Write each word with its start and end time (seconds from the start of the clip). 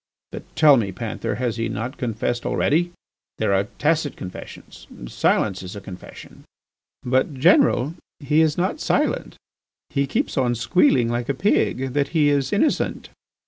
But 0.31 0.55
tell 0.55 0.77
me, 0.77 0.91
Panther, 0.91 1.35
has 1.35 1.57
he 1.57 1.69
not 1.69 1.99
confessed 1.99 2.43
already? 2.43 2.91
There 3.37 3.53
are 3.53 3.65
tacit 3.77 4.15
confessions; 4.15 4.87
silence 5.05 5.61
is 5.61 5.75
a 5.75 5.79
confession." 5.79 6.43
"But, 7.03 7.35
General, 7.35 7.93
he 8.19 8.41
is 8.41 8.57
not 8.57 8.79
silent; 8.79 9.35
he 9.91 10.07
keeps 10.07 10.39
on 10.39 10.55
squealing 10.55 11.07
like 11.07 11.29
a 11.29 11.35
pig 11.35 11.93
that 11.93 12.07
he 12.17 12.29
is 12.29 12.51
innocent." 12.51 13.09